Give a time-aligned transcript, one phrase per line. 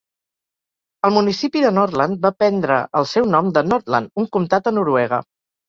[1.09, 5.25] El municipi de Nordland va prendre el seu nom de Nordland, un comtat a Noruega.